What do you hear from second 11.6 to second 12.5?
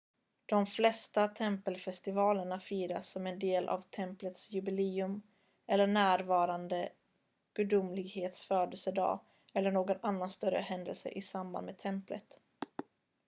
med templet